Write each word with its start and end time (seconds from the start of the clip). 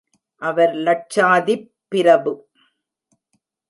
அவர் 0.35 0.73
லட்சாதிப் 0.75 1.69
பிரபு. 1.87 2.49